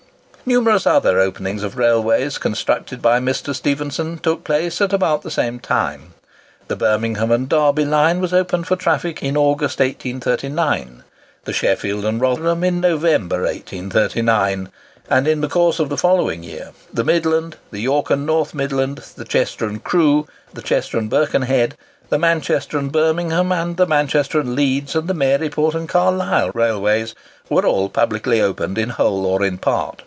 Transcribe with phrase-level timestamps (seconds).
[0.43, 3.55] Numerous other openings of railways constructed by Mr.
[3.55, 6.13] Stephenson took place about the same time.
[6.67, 11.03] The Birmingham and Derby line was opened for traffic in August, 1839;
[11.45, 14.67] the Sheffield and Rotherham in November, 1839;
[15.09, 18.97] and in the course of the following year, the Midland, the York and North Midland,
[19.15, 21.77] the Chester and Crewe, the Chester and Birkenhead,
[22.09, 27.15] the Manchester and Birmingham, the Manchester and Leeds, and the Maryport and Carlisle railways,
[27.47, 29.99] were all publicly opened in whole or in part.